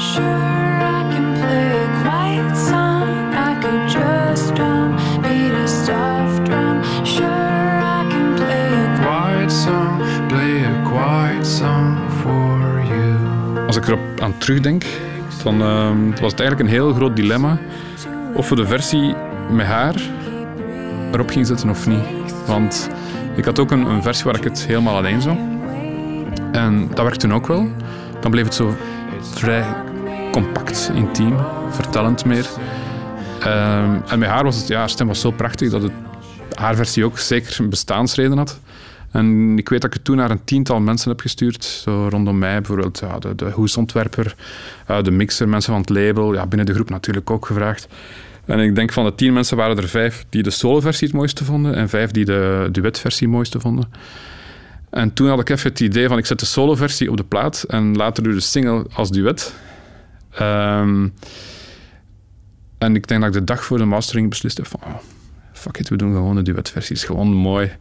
Als 13.76 13.84
ik 13.84 13.92
erop 13.92 14.20
aan 14.20 14.38
terugdenk, 14.38 14.84
dan 15.42 15.62
ehm, 15.62 16.10
was 16.10 16.30
het 16.30 16.40
eigenlijk 16.40 16.60
een 16.60 16.74
heel 16.74 16.92
groot 16.94 17.16
dilemma 17.16 17.58
of 18.34 18.48
we 18.48 18.54
de 18.54 18.66
versie 18.66 19.14
met 19.50 19.66
haar 19.66 19.94
erop 21.12 21.30
gingen 21.30 21.46
zetten 21.46 21.70
of 21.70 21.86
niet. 21.86 22.04
Want 22.46 22.88
ik 23.34 23.44
had 23.44 23.58
ook 23.58 23.70
een, 23.70 23.86
een 23.86 24.02
versie 24.02 24.24
waar 24.24 24.36
ik 24.36 24.44
het 24.44 24.66
helemaal 24.66 24.96
alleen 24.96 25.22
zong. 25.22 25.38
En 26.52 26.88
dat 26.88 26.98
werkte 26.98 27.18
toen 27.18 27.34
ook 27.34 27.46
wel. 27.46 27.68
Dan 28.20 28.30
bleef 28.30 28.44
het 28.44 28.54
zo 28.54 28.74
vrij 29.20 29.64
compact, 30.32 30.90
intiem, 30.94 31.36
vertellend 31.70 32.24
meer. 32.24 32.46
Ehm, 33.40 33.96
en 34.06 34.18
met 34.18 34.28
haar 34.28 34.44
was 34.44 34.56
het, 34.56 34.68
ja, 34.68 34.78
haar 34.78 34.90
stem 34.90 35.06
was 35.06 35.20
zo 35.20 35.30
prachtig 35.30 35.70
dat 35.70 35.82
het, 35.82 35.92
haar 36.54 36.74
versie 36.74 37.04
ook 37.04 37.18
zeker 37.18 37.60
een 37.60 37.70
bestaansreden 37.70 38.36
had. 38.36 38.60
En 39.16 39.58
ik 39.58 39.68
weet 39.68 39.80
dat 39.80 39.90
ik 39.90 39.96
het 39.96 40.04
toen 40.04 40.16
naar 40.16 40.30
een 40.30 40.44
tiental 40.44 40.80
mensen 40.80 41.10
heb 41.10 41.20
gestuurd, 41.20 41.64
zo 41.64 42.08
rondom 42.08 42.38
mij. 42.38 42.56
Bijvoorbeeld 42.56 42.98
ja, 42.98 43.18
de, 43.18 43.34
de 43.34 43.50
hoesontwerper, 43.50 44.34
eh, 44.86 45.02
de 45.02 45.10
mixer, 45.10 45.48
mensen 45.48 45.72
van 45.72 45.80
het 45.80 45.90
label. 45.90 46.34
Ja, 46.34 46.46
binnen 46.46 46.66
de 46.66 46.74
groep 46.74 46.90
natuurlijk 46.90 47.30
ook 47.30 47.46
gevraagd. 47.46 47.88
En 48.44 48.58
ik 48.58 48.74
denk 48.74 48.92
van 48.92 49.04
de 49.04 49.14
tien 49.14 49.32
mensen 49.32 49.56
waren 49.56 49.76
er 49.76 49.88
vijf 49.88 50.24
die 50.28 50.42
de 50.42 50.50
soloversie 50.50 51.06
het 51.06 51.16
mooiste 51.16 51.44
vonden 51.44 51.74
en 51.74 51.88
vijf 51.88 52.10
die 52.10 52.24
de 52.24 52.68
duetversie 52.72 53.26
het 53.26 53.36
mooiste 53.36 53.60
vonden. 53.60 53.90
En 54.90 55.12
toen 55.12 55.28
had 55.28 55.40
ik 55.40 55.48
even 55.48 55.70
het 55.70 55.80
idee 55.80 56.08
van 56.08 56.18
ik 56.18 56.26
zet 56.26 56.40
de 56.40 56.46
soloversie 56.46 57.10
op 57.10 57.16
de 57.16 57.24
plaat 57.24 57.62
en 57.62 57.96
later 57.96 58.22
doe 58.22 58.32
de 58.32 58.40
single 58.40 58.86
als 58.92 59.10
duet. 59.10 59.54
Ehm, 60.30 61.08
en 62.78 62.94
ik 62.94 63.06
denk 63.08 63.20
dat 63.20 63.34
ik 63.34 63.38
de 63.38 63.44
dag 63.44 63.64
voor 63.64 63.78
de 63.78 63.84
mastering 63.84 64.28
besliste 64.28 64.64
van 64.64 64.80
oh, 64.84 64.94
fuck 65.52 65.78
it, 65.78 65.88
we 65.88 65.96
doen 65.96 66.12
gewoon 66.12 66.34
de 66.34 66.42
duetversie. 66.42 66.96
is 66.96 67.04
gewoon 67.04 67.28
mooi. 67.28 67.72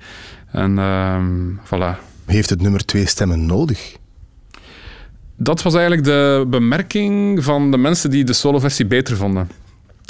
En 0.55 0.79
ehm, 0.79 1.51
voilà. 1.65 1.99
Heeft 2.25 2.49
het 2.49 2.61
nummer 2.61 2.85
twee 2.85 3.05
stemmen 3.05 3.45
nodig? 3.45 3.95
Dat 5.37 5.61
was 5.61 5.73
eigenlijk 5.73 6.03
de 6.03 6.45
bemerking 6.47 7.43
van 7.43 7.71
de 7.71 7.77
mensen 7.77 8.09
die 8.09 8.23
de 8.23 8.33
soloversie 8.33 8.85
beter 8.85 9.17
vonden. 9.17 9.49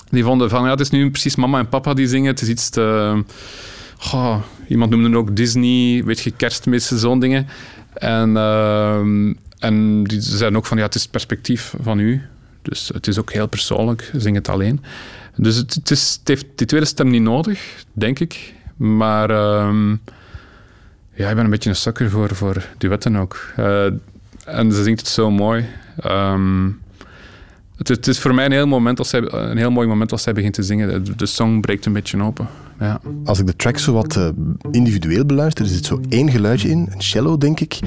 Die 0.09 0.23
vonden 0.23 0.49
van, 0.49 0.63
ja, 0.63 0.69
het 0.69 0.79
is 0.79 0.89
nu 0.89 1.09
precies 1.09 1.35
mama 1.35 1.59
en 1.59 1.69
papa 1.69 1.93
die 1.93 2.07
zingen. 2.07 2.31
Het 2.31 2.41
is 2.41 2.47
iets 2.47 2.69
te... 2.69 3.23
Goh, 3.97 4.41
iemand 4.67 4.91
noemde 4.91 5.07
het 5.07 5.17
ook 5.17 5.35
Disney, 5.35 6.03
weet 6.03 6.19
je, 6.19 6.31
kerstmissen, 6.31 6.97
zo'n 6.97 7.19
dingen. 7.19 7.47
En, 7.93 8.37
ehm, 8.37 9.33
en 9.59 10.03
die 10.03 10.21
zeiden 10.21 10.59
ook 10.59 10.65
van, 10.65 10.77
ja, 10.77 10.83
het 10.83 10.95
is 10.95 11.01
het 11.01 11.11
perspectief 11.11 11.73
van 11.81 11.99
u. 11.99 12.21
Dus 12.61 12.91
het 12.93 13.07
is 13.07 13.19
ook 13.19 13.31
heel 13.31 13.47
persoonlijk, 13.47 14.11
zing 14.15 14.35
het 14.35 14.49
alleen. 14.49 14.83
Dus 15.35 15.55
het, 15.55 15.73
het, 15.73 15.91
is, 15.91 16.15
het 16.19 16.27
heeft 16.27 16.45
die 16.55 16.67
tweede 16.67 16.87
stem 16.87 17.09
niet 17.09 17.21
nodig, 17.21 17.85
denk 17.93 18.19
ik. 18.19 18.53
Maar 18.77 19.29
ehm, 19.29 19.95
ja, 21.15 21.29
ik 21.29 21.35
ben 21.35 21.43
een 21.43 21.49
beetje 21.51 21.69
een 21.69 21.75
sukker 21.75 22.09
voor, 22.09 22.35
voor 22.35 22.65
duetten 22.77 23.15
ook. 23.15 23.37
Eh, 23.55 23.85
en 24.45 24.71
ze 24.71 24.83
zingt 24.83 24.99
het 24.99 25.09
zo 25.09 25.31
mooi. 25.31 25.65
Ehm, 25.99 26.65
het, 27.77 27.89
is- 27.89 27.95
het 27.95 28.07
is 28.07 28.19
voor 28.19 28.33
mij 28.35 28.45
een 28.45 28.51
heel, 28.51 28.67
moment 28.67 28.99
als 28.99 29.09
zij, 29.09 29.21
een 29.31 29.57
heel 29.57 29.71
mooi 29.71 29.87
moment 29.87 30.11
als 30.11 30.23
zij 30.23 30.33
begint 30.33 30.53
te 30.53 30.63
zingen. 30.63 31.03
De, 31.03 31.15
de 31.15 31.25
song 31.25 31.59
breekt 31.59 31.85
een 31.85 31.93
beetje 31.93 32.21
open. 32.21 32.47
Ja. 32.79 32.99
Als 33.25 33.39
ik 33.39 33.45
de 33.45 33.55
track 33.55 33.77
zo 33.77 33.93
wat 33.93 34.15
eh, 34.15 34.27
individueel 34.71 35.25
beluister, 35.25 35.65
er 35.65 35.71
zit 35.71 35.85
zo 35.85 36.01
één 36.09 36.29
geluidje 36.31 36.69
in, 36.69 36.87
een 36.91 37.01
cello 37.01 37.37
denk 37.37 37.59
ik. 37.59 37.79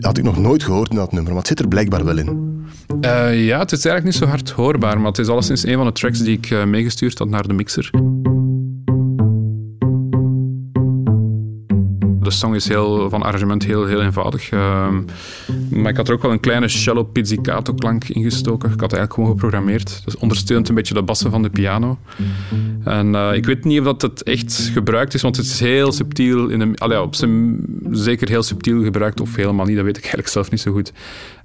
Had 0.00 0.18
ik 0.18 0.24
nog 0.24 0.38
nooit 0.38 0.62
gehoord 0.62 0.90
in 0.90 0.96
dat 0.96 1.12
nummer, 1.12 1.30
maar 1.30 1.38
het 1.40 1.48
zit 1.48 1.60
er 1.60 1.68
blijkbaar 1.68 2.04
wel 2.04 2.18
in. 2.18 2.50
Eh, 3.00 3.46
ja, 3.46 3.58
het 3.58 3.72
is 3.72 3.84
eigenlijk 3.84 4.04
niet 4.04 4.14
zo 4.14 4.26
hard 4.26 4.50
hoorbaar, 4.50 4.96
maar 4.98 5.06
het 5.06 5.18
is 5.18 5.28
alleszins 5.28 5.66
een 5.66 5.76
van 5.76 5.86
de 5.86 5.92
tracks 5.92 6.18
die 6.18 6.38
ik 6.40 6.66
meegestuurd 6.66 7.18
had 7.18 7.28
naar 7.28 7.46
de 7.48 7.54
mixer. 7.54 7.90
Song 12.32 12.54
is 12.54 12.68
heel, 12.68 13.10
van 13.10 13.22
arrangement 13.22 13.64
heel, 13.64 13.86
heel 13.86 14.02
eenvoudig. 14.02 14.50
ehm, 14.50 15.02
maar 15.70 15.90
ik 15.90 15.96
had 15.96 16.08
er 16.08 16.14
ook 16.14 16.22
wel 16.22 16.30
een 16.30 16.40
kleine 16.40 16.68
cello 16.68 17.02
pizzicato 17.02 17.74
klank 17.74 18.08
ingestoken. 18.08 18.72
Ik 18.72 18.80
had 18.80 18.92
eigenlijk 18.92 19.12
gewoon 19.12 19.30
geprogrammeerd. 19.30 20.02
Dus 20.04 20.16
ondersteunt 20.16 20.68
een 20.68 20.74
beetje 20.74 20.94
de 20.94 21.02
bassen 21.02 21.30
van 21.30 21.42
de 21.42 21.50
piano. 21.50 21.98
En 22.84 23.14
eh, 23.14 23.34
ik 23.34 23.44
weet 23.44 23.64
niet 23.64 23.78
of 23.78 23.84
dat 23.84 24.02
het 24.02 24.22
echt 24.22 24.70
gebruikt 24.72 25.14
is, 25.14 25.22
want 25.22 25.36
het 25.36 25.46
is 25.46 25.60
heel 25.60 25.92
subtiel. 25.92 26.48
In 26.48 26.58
de, 26.58 26.72
allee, 26.78 27.00
op 27.00 27.14
zijn, 27.14 27.64
zeker 27.90 28.28
heel 28.28 28.42
subtiel 28.42 28.82
gebruikt, 28.82 29.20
of 29.20 29.36
helemaal 29.36 29.66
niet. 29.66 29.76
Dat 29.76 29.84
weet 29.84 29.96
ik 29.96 30.02
eigenlijk 30.02 30.32
zelf 30.32 30.50
niet 30.50 30.60
zo 30.60 30.72
goed. 30.72 30.92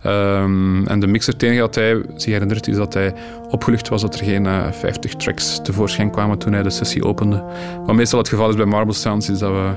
Ehm, 0.01 0.86
en 0.86 1.00
de 1.00 1.08
mixer, 1.08 1.34
het 1.34 1.44
enige 1.44 1.60
dat 1.60 1.75
hij 1.75 2.01
zich 2.15 2.32
herinnert, 2.32 2.67
is 2.67 2.75
dat 2.75 2.94
hij 2.94 3.13
opgelucht 3.50 3.89
was 3.89 4.01
dat 4.01 4.20
er 4.20 4.25
geen 4.25 4.46
eh, 4.46 4.72
50 4.72 5.13
tracks 5.15 5.60
tevoorschijn 5.63 6.12
kwamen 6.12 6.38
toen 6.38 6.53
hij 6.53 6.63
de 6.63 6.70
sessie 6.70 7.03
opende. 7.03 7.44
Wat 7.86 7.96
meestal 7.96 8.20
het 8.20 8.29
geval 8.29 8.50
is 8.50 8.56
bij 8.56 8.65
Marble 8.65 8.94
Sounds, 8.94 9.29
is 9.29 9.39
dat 9.39 9.51
we 9.51 9.72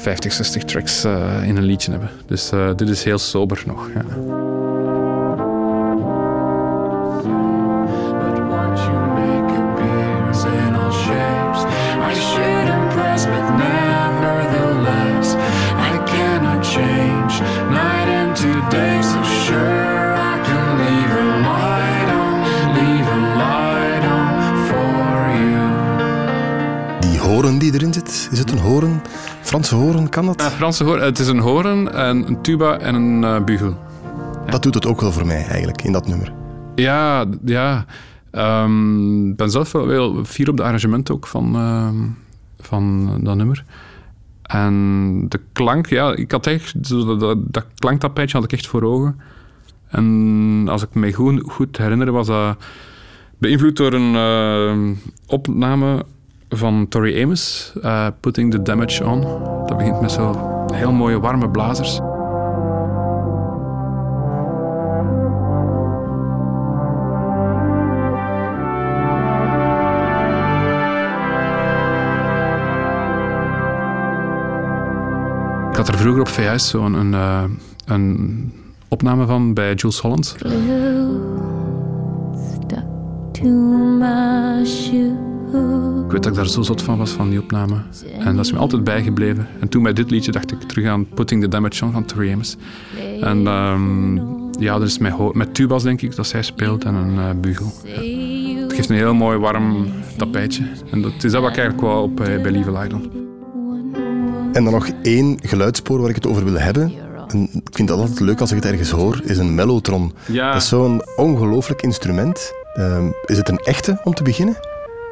50, 0.00 0.32
60 0.32 0.64
tracks 0.64 1.04
eh, 1.04 1.42
in 1.42 1.56
een 1.56 1.62
liedje 1.62 1.90
hebben. 1.90 2.10
Dus 2.26 2.50
eh, 2.50 2.70
dit 2.76 2.88
is 2.88 3.04
heel 3.04 3.18
sober 3.18 3.62
nog. 3.66 3.90
Ja. 3.94 4.02
Die 27.00 27.18
horen 27.18 27.58
die 27.58 27.74
erin 27.74 27.92
zit, 27.92 28.28
is 28.30 28.38
het 28.38 28.50
een 28.50 28.58
horen? 28.58 29.02
Franse 29.50 29.74
horen, 29.74 30.08
kan 30.08 30.26
dat? 30.26 30.40
Ja, 30.40 30.50
Franse 30.50 30.84
hoorn. 30.84 31.02
Het 31.02 31.18
is 31.18 31.28
een 31.28 31.38
hoorn, 31.38 31.92
en 31.92 32.26
een 32.28 32.42
tuba 32.42 32.78
en 32.78 32.94
een 32.94 33.24
eh, 33.24 33.44
bugel. 33.44 33.76
Dat 34.46 34.62
doet 34.62 34.74
het 34.74 34.86
ook 34.86 35.00
wel 35.00 35.12
voor 35.12 35.26
mij 35.26 35.44
eigenlijk, 35.44 35.82
in 35.82 35.92
dat 35.92 36.06
nummer. 36.06 36.32
Ja, 36.74 37.24
ja. 37.44 37.84
Ehm, 38.30 39.28
Ik 39.28 39.36
ben 39.36 39.50
zelf 39.50 39.72
wel, 39.72 39.86
wel 39.86 40.24
fier 40.24 40.48
op 40.48 40.56
de 40.56 40.62
arrangement 40.62 41.10
ook 41.10 41.26
van, 41.26 41.54
ehm, 41.54 41.96
van 42.58 43.10
dat 43.24 43.36
nummer. 43.36 43.64
En 44.42 45.26
de 45.28 45.40
klank, 45.52 45.86
ja, 45.86 46.14
ik 46.14 46.30
had 46.30 46.46
echt, 46.46 46.88
dat, 46.88 47.20
dat, 47.20 47.38
dat 47.52 47.66
klanktapijtje 47.74 48.36
had 48.36 48.44
ik 48.44 48.52
echt 48.52 48.66
voor 48.66 48.82
ogen. 48.82 49.20
En 49.88 50.66
als 50.68 50.82
ik 50.82 50.94
me 50.94 51.12
goed, 51.12 51.42
goed 51.46 51.76
herinner, 51.76 52.12
was 52.12 52.26
dat 52.26 52.56
beïnvloed 53.38 53.76
door 53.76 53.92
een 53.92 54.14
ehm, 54.14 54.94
opname 55.26 56.04
van 56.50 56.88
Tori 56.88 57.22
Amos, 57.22 57.72
eh, 57.82 58.06
Putting 58.20 58.50
the 58.50 58.62
Damage 58.62 59.04
On. 59.04 59.20
Dat 59.66 59.76
begint 59.76 60.00
met 60.00 60.12
zo 60.12 60.48
heel 60.74 60.92
mooie 60.92 61.20
warme 61.20 61.50
blazers. 61.50 61.94
Ik 75.70 75.76
had 75.76 75.88
er 75.88 75.98
vroeger 75.98 76.20
op 76.20 76.28
VS 76.28 76.68
zo'n 76.68 76.94
een, 76.94 77.14
eh, 77.14 77.44
een 77.84 78.52
opname 78.88 79.26
van 79.26 79.54
bij 79.54 79.74
Jules 79.74 79.98
Holland. 80.00 80.36
Ik 86.04 86.10
weet 86.10 86.22
dat 86.22 86.26
ik 86.26 86.34
daar 86.34 86.48
zo 86.48 86.62
zot 86.62 86.82
van 86.82 86.98
was, 86.98 87.10
van 87.10 87.30
die 87.30 87.40
opname. 87.40 87.74
En 88.18 88.36
dat 88.36 88.44
is 88.44 88.52
me 88.52 88.58
altijd 88.58 88.84
bijgebleven. 88.84 89.48
En 89.60 89.68
toen 89.68 89.82
bij 89.82 89.92
dit 89.92 90.10
liedje 90.10 90.32
dacht 90.32 90.52
ik 90.52 90.62
terug 90.62 90.86
aan 90.86 91.08
Putting 91.08 91.42
the 91.42 91.48
Damage 91.48 91.84
On 91.84 91.92
van 91.92 92.04
Tori 92.04 92.32
Amos. 92.32 92.56
En 93.20 93.46
ehm, 93.46 94.14
ja, 94.62 94.74
er 94.74 94.82
is 94.82 94.98
met, 94.98 95.34
met 95.34 95.54
tubas, 95.54 95.82
denk 95.82 96.02
ik, 96.02 96.16
dat 96.16 96.26
zij 96.26 96.42
speelt 96.42 96.84
en 96.84 96.94
een 96.94 97.18
eh, 97.18 97.40
bugel. 97.40 97.72
Ja. 97.84 98.62
Het 98.62 98.72
geeft 98.72 98.90
een 98.90 98.96
heel 98.96 99.14
mooi 99.14 99.38
warm 99.38 99.86
tapijtje. 100.16 100.62
En 100.90 101.02
dat 101.02 101.24
is 101.24 101.32
dat 101.32 101.42
wat 101.42 101.50
ik 101.50 101.56
eigenlijk 101.56 101.80
wou 101.80 102.02
op 102.02 102.20
eh, 102.20 102.42
bij 102.42 102.50
Lieve 102.50 102.72
Lydon. 102.72 103.10
En 104.52 104.64
dan 104.64 104.72
nog 104.72 104.88
één 105.02 105.38
geluidsspoor 105.42 106.00
waar 106.00 106.08
ik 106.08 106.14
het 106.14 106.26
over 106.26 106.44
wil 106.44 106.58
hebben. 106.58 106.92
En 107.28 107.48
ik 107.52 107.68
vind 107.72 107.88
dat 107.88 107.98
altijd 107.98 108.20
leuk 108.20 108.40
als 108.40 108.50
ik 108.50 108.56
het 108.56 108.72
ergens 108.72 108.90
hoor, 108.90 109.20
is 109.24 109.38
een 109.38 109.54
mellotron. 109.54 110.12
Ja. 110.26 110.52
Dat 110.52 110.62
is 110.62 110.68
zo'n 110.68 111.02
ongelooflijk 111.16 111.82
instrument. 111.82 112.52
Ehm, 112.74 113.06
is 113.24 113.36
het 113.36 113.48
een 113.48 113.58
echte 113.58 114.00
om 114.04 114.14
te 114.14 114.22
beginnen? 114.22 114.56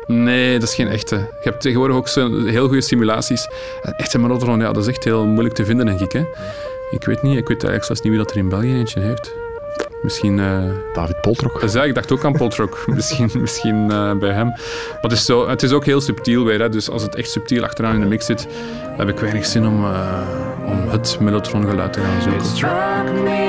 Nee, 0.08 0.58
dat 0.58 0.68
is 0.68 0.74
geen 0.74 0.88
echte. 0.88 1.16
Je 1.16 1.48
hebt 1.48 1.60
tegenwoordig 1.60 1.96
ook 1.96 2.08
zo 2.08 2.44
heel 2.44 2.66
goede 2.66 2.80
simulaties. 2.80 3.48
Een 3.82 3.92
echte 3.92 4.18
monotron, 4.18 4.60
ja, 4.60 4.72
dat 4.72 4.82
is 4.82 4.88
echt 4.88 5.04
heel 5.04 5.26
moeilijk 5.26 5.54
te 5.54 5.64
vinden, 5.64 5.86
denk 5.86 6.00
ik. 6.00 6.12
Hè. 6.12 6.24
Ik 6.90 7.04
weet 7.04 7.22
niet, 7.22 7.36
ik 7.36 7.48
weet 7.48 7.64
eigenlijk 7.64 7.84
zelfs 7.84 8.00
niet 8.00 8.12
wie 8.12 8.22
dat 8.22 8.30
er 8.30 8.36
in 8.36 8.48
België 8.48 8.74
eentje 8.74 9.00
heeft. 9.00 9.34
Misschien... 10.02 10.38
eh, 10.38 10.62
David 10.92 11.20
Poltrok. 11.20 11.60
Dus 11.60 11.72
ja, 11.72 11.84
ik 11.84 11.94
dacht 11.94 12.12
ook 12.12 12.24
aan 12.24 12.32
Poltrock. 12.32 12.84
misschien 12.94 13.30
misschien 13.34 13.90
eh, 13.90 14.12
bij 14.12 14.32
hem. 14.32 14.46
Maar 14.46 14.98
het 15.00 15.12
is, 15.12 15.24
zo, 15.24 15.48
het 15.48 15.62
is 15.62 15.72
ook 15.72 15.84
heel 15.84 16.00
subtiel 16.00 16.44
weer. 16.44 16.60
Hè. 16.60 16.68
Dus 16.68 16.90
als 16.90 17.02
het 17.02 17.14
echt 17.14 17.30
subtiel 17.30 17.62
achteraan 17.64 17.94
in 17.94 18.00
de 18.00 18.06
mix 18.06 18.26
zit, 18.26 18.48
heb 18.96 19.08
ik 19.08 19.18
weinig 19.18 19.46
zin 19.46 19.66
om, 19.66 19.84
eh, 19.84 20.20
om 20.66 20.88
het 20.88 21.16
mellotron 21.20 21.68
geluid 21.68 21.92
te 21.92 22.00
gaan 22.00 22.22
zoeken. 22.22 23.47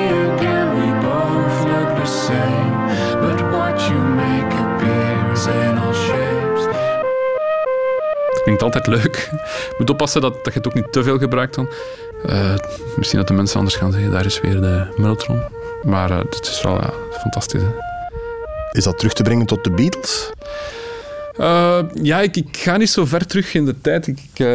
Altijd 8.62 8.86
leuk. 8.86 9.28
Je 9.68 9.74
moet 9.78 9.90
oppassen 9.90 10.20
dat, 10.20 10.34
dat 10.44 10.52
je 10.52 10.58
het 10.58 10.66
ook 10.66 10.74
niet 10.74 10.92
te 10.92 11.02
veel 11.02 11.18
gebruikt 11.18 11.54
dan. 11.54 11.68
Eh, 12.26 12.54
misschien 12.96 13.18
dat 13.18 13.28
de 13.28 13.34
mensen 13.34 13.58
anders 13.58 13.76
gaan 13.76 13.92
zeggen, 13.92 14.10
daar 14.10 14.24
is 14.24 14.40
weer 14.40 14.60
de 14.60 14.86
mellotron. 14.96 15.42
Maar 15.82 16.10
eh, 16.10 16.18
het 16.18 16.46
is 16.46 16.62
wel 16.62 16.74
ja, 16.74 16.92
fantastisch. 17.20 17.62
Hè. 17.62 17.68
Is 18.72 18.84
dat 18.84 18.98
terug 18.98 19.12
te 19.12 19.22
brengen 19.22 19.46
tot 19.46 19.64
de 19.64 19.70
Beatles? 19.70 20.30
Eh, 21.36 21.78
ja, 22.02 22.20
ik, 22.20 22.36
ik 22.36 22.56
ga 22.56 22.76
niet 22.76 22.90
zo 22.90 23.04
ver 23.04 23.26
terug 23.26 23.54
in 23.54 23.64
de 23.64 23.80
tijd. 23.80 24.06
Ik, 24.06 24.18
ik, 24.18 24.46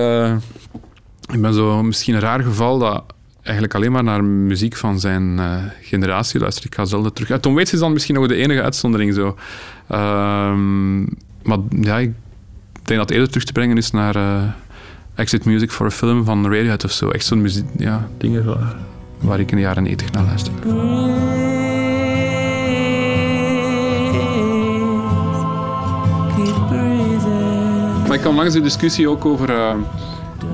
ik 1.34 1.42
ben 1.42 1.54
zo 1.54 1.84
misschien 1.84 2.14
een 2.14 2.22
raar 2.22 2.44
geval 2.44 2.78
dat 2.78 3.04
eigenlijk 3.42 3.76
alleen 3.76 3.92
maar 3.92 4.04
naar 4.04 4.24
muziek 4.24 4.76
van 4.76 5.00
zijn 5.00 5.40
generatie 5.82 6.40
luistert. 6.40 6.66
Ik 6.66 6.76
ga 6.76 6.86
zelden 6.86 7.14
terug. 7.14 7.30
Uh, 7.30 7.38
Tom 7.38 7.54
Waits 7.54 7.74
is 7.74 7.80
dan 7.80 7.94
misschien 7.94 8.16
nog 8.16 8.28
de 8.28 8.36
enige 8.36 8.62
uitzondering 8.62 9.14
zo. 9.14 9.38
Ehm, 9.88 11.02
maar 11.44 11.58
ja, 11.70 11.98
ik 11.98 12.14
denk 12.88 13.00
dat 13.00 13.10
eerder 13.10 13.28
terug 13.28 13.44
te 13.44 13.52
brengen 13.52 13.78
is 13.78 13.92
naar 13.92 14.16
eh, 14.16 14.44
Exit 15.16 15.46
Music 15.46 15.72
for 15.72 15.86
a 15.86 15.92
Film 15.92 16.26
van 16.26 16.44
Radiohead 16.44 16.84
of 16.84 16.92
zo. 16.92 17.10
Echt 17.10 17.26
zo'n 17.26 17.42
muziek, 17.42 17.66
ja, 17.78 18.08
dingen 18.18 18.46
waar, 18.46 18.76
waar 19.20 19.40
ik 19.40 19.52
in 19.52 19.58
de 19.58 19.64
jaren 19.64 19.84
90 19.84 20.12
naar 20.12 20.24
luister. 20.24 20.54
Maar 28.08 28.16
ik 28.16 28.22
kwam 28.22 28.36
langs 28.36 28.54
de 28.54 28.62
discussie 28.62 29.10
ook 29.10 29.26
over 29.26 29.50
eh, 29.50 29.76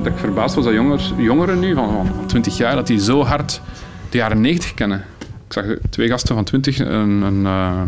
dat 0.03 0.13
ik 0.13 0.19
verbaasd 0.19 0.55
was 0.55 0.65
dat 0.65 0.73
jonger, 0.73 1.01
jongeren 1.17 1.59
nu 1.59 1.73
van, 1.73 1.89
van 1.89 2.25
20 2.25 2.57
jaar, 2.57 2.75
dat 2.75 2.88
die 2.88 3.00
zo 3.00 3.23
hard 3.23 3.61
de 4.09 4.17
jaren 4.17 4.41
90 4.41 4.73
kennen. 4.73 5.05
Ik 5.47 5.53
zag 5.53 5.65
twee 5.89 6.07
gasten 6.07 6.35
van 6.35 6.43
20 6.43 6.79
een, 6.79 6.88
een, 7.21 7.45
eh, 7.45 7.81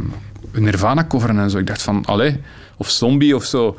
een 0.52 0.64
Nirvana 0.64 1.06
coveren 1.08 1.40
en 1.40 1.50
zo. 1.50 1.58
Ik 1.58 1.68
dacht 1.68 1.82
van, 1.82 2.06
allee, 2.06 2.40
of 2.78 2.90
Zombie 2.90 3.36
of 3.36 3.44
zo. 3.44 3.78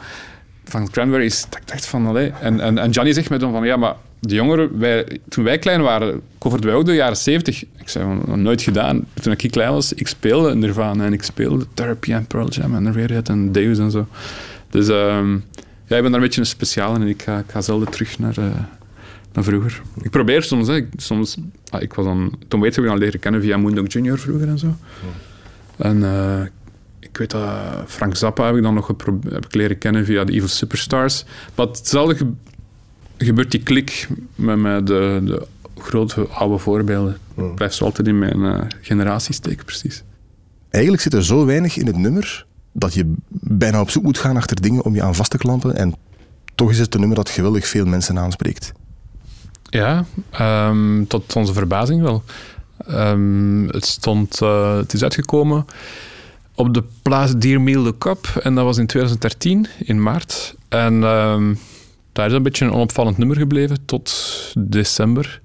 Van 0.65 0.91
Cranberries. 0.91 1.47
Dat 1.49 1.61
ik 1.61 1.69
dacht 1.69 1.87
van, 1.87 2.07
allee. 2.07 2.33
En, 2.41 2.61
en, 2.61 2.79
en 2.79 2.91
Johnny 2.91 3.13
zegt 3.13 3.31
me 3.31 3.37
dan 3.37 3.53
van, 3.53 3.65
ja, 3.65 3.77
maar 3.77 3.95
de 4.21 4.35
jongeren, 4.35 4.79
wij, 4.79 5.19
toen 5.29 5.45
wij 5.45 5.59
klein 5.59 5.83
waren, 5.83 6.21
coverden 6.39 6.67
wij 6.71 6.79
ook 6.79 6.87
de 6.87 6.95
jaren 6.95 7.17
70. 7.17 7.63
Ik 7.63 7.89
zei 7.89 8.05
van, 8.05 8.43
nooit 8.43 8.63
gedaan. 8.63 9.07
Toen 9.15 9.33
ik 9.33 9.51
klein 9.51 9.73
was, 9.73 9.93
ik 9.93 10.09
speelde 10.09 10.55
Nirvana 10.55 11.05
en 11.05 11.13
ik 11.13 11.23
speelde 11.23 11.67
Therapy 11.75 12.13
en 12.13 12.27
Pearl 12.27 12.49
Jam 12.49 12.75
en 12.75 12.87
Radiohead 12.87 13.29
en 13.29 13.53
Deus 13.53 13.79
en 13.79 13.91
zo. 13.91 14.07
Dus 14.71 14.89
ehm, 14.89 15.33
ja, 15.87 15.97
ik 15.97 16.03
ben 16.03 16.03
daar 16.03 16.15
een 16.15 16.21
beetje 16.21 16.41
een 16.41 16.47
speciaal 16.47 16.95
in 16.95 17.01
en 17.01 17.09
ik 17.09 17.23
ga, 17.23 17.39
ik 17.39 17.51
ga 17.51 17.61
zelden 17.61 17.91
terug 17.91 18.19
naar, 18.19 18.39
eh, 18.39 18.45
naar 19.33 19.45
vroeger. 19.45 19.83
Ik 20.03 20.11
probeer 20.11 20.43
soms, 20.43 20.69
hè, 20.69 20.75
ik, 20.75 20.89
soms 20.97 21.37
ah, 21.71 21.83
ik 21.83 21.95
was 21.95 22.05
dan, 22.05 22.39
Tom 22.49 22.61
Waits 22.61 22.77
heb 22.77 22.85
ik 22.85 22.99
leren 22.99 23.21
kennen 23.21 23.41
via 23.41 23.57
Moondog 23.57 23.93
Junior 23.93 24.19
vroeger 24.19 24.49
en 24.49 24.59
zo. 24.59 24.77
En 25.77 26.05
eh, 26.05 26.43
ik 27.15 27.21
weet 27.21 27.31
dat 27.31 27.51
Frank 27.87 28.17
Zappa 28.17 28.47
heb 28.47 28.57
ik 28.57 28.63
dan 28.63 28.75
nog 28.75 28.87
heb 29.29 29.45
ik 29.45 29.55
leren 29.55 29.79
kennen 29.79 30.05
via 30.05 30.25
de 30.25 30.33
Evil 30.33 30.49
Superstars. 30.49 31.25
Maar 31.55 31.67
hetzelfde 31.67 32.17
ge- 32.17 32.33
gebeurt 33.19 33.51
die 33.51 33.63
klik 33.63 34.09
met, 34.35 34.59
met 34.59 34.87
de, 34.87 35.21
de 35.25 35.47
grote 35.79 36.27
oude 36.29 36.59
voorbeelden. 36.59 37.17
Het 37.35 37.55
blijft 37.55 37.75
zo 37.75 37.85
altijd 37.85 38.07
in 38.09 38.19
mijn 38.19 38.45
eh, 38.45 38.61
generatie 38.81 39.35
steken, 39.35 39.65
precies. 39.65 40.03
Eigenlijk 40.71 41.03
zit 41.03 41.15
er 41.15 41.25
zo 41.25 41.45
weinig 41.47 41.77
in 41.77 41.87
het 41.87 41.97
nummer 41.97 42.47
dat 42.73 42.95
je 42.95 43.13
bijna 43.31 43.81
op 43.81 43.91
zoek 43.91 44.03
moet 44.03 44.19
gaan 44.19 44.37
achter 44.37 44.61
dingen 44.61 44.85
om 44.85 44.95
je 44.95 45.03
aan 45.03 45.15
vast 45.15 45.31
te 45.31 45.39
klampen. 45.39 45.77
En 45.77 45.95
toch 46.55 46.71
is 46.71 46.79
het 46.79 46.95
een 46.95 47.01
nummer 47.01 47.17
dat 47.19 47.31
geweldig 47.31 47.67
veel 47.67 47.87
mensen 47.87 48.19
aanspreekt. 48.19 48.73
Ja, 49.63 50.05
ehm, 50.31 51.05
tot 51.09 51.37
onze 51.37 51.53
verbazing 51.53 52.03
wel. 52.03 52.23
Ehm, 52.87 53.67
het, 53.67 53.87
stond, 53.87 54.41
eh, 54.41 54.77
het 54.77 54.93
is 54.93 55.03
uitgekomen 55.03 55.65
op 56.55 56.75
de 56.75 56.85
plaats 57.03 57.33
Dear 57.37 57.61
Me 57.61 57.79
Look 57.79 58.05
Up. 58.05 58.27
En 58.43 58.55
dat 58.55 58.65
was 58.65 58.79
in 58.79 58.87
2013, 58.87 59.67
in 59.79 60.03
maart. 60.03 60.55
En 60.69 61.05
ehm, 61.05 61.55
daar 62.13 62.27
is 62.27 62.33
een 62.33 62.43
beetje 62.43 62.65
een 62.65 62.73
onopvallend 62.73 63.19
nummer 63.19 63.37
gebleven 63.37 63.85
tot 63.85 64.13
december. 64.59 65.41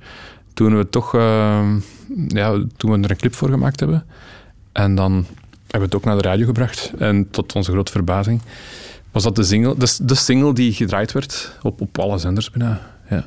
Toen 0.53 0.77
we 0.77 0.89
toch 0.89 1.15
ehm, 1.15 1.79
ja, 2.27 2.63
toen 2.77 2.91
we 2.91 2.97
er 2.99 3.11
een 3.11 3.17
clip 3.17 3.35
voor 3.35 3.49
gemaakt 3.49 3.79
hebben. 3.79 4.05
En 4.71 4.95
dan 4.95 5.13
hebben 5.61 5.79
we 5.79 5.85
het 5.85 5.95
ook 5.95 6.03
naar 6.05 6.17
de 6.21 6.27
radio 6.27 6.45
gebracht. 6.45 6.91
En 6.97 7.29
tot 7.29 7.55
onze 7.55 7.71
grote 7.71 7.91
verbazing 7.91 8.41
was 9.11 9.23
dat 9.23 9.35
de 9.35 9.43
single, 9.43 9.75
de, 9.77 9.97
de 10.01 10.15
single 10.15 10.53
die 10.53 10.73
gedraaid 10.73 11.11
werd 11.11 11.57
op, 11.61 11.81
op 11.81 11.99
alle 11.99 12.17
zenders 12.17 12.51
bijna. 12.51 12.81
Ja. 13.09 13.25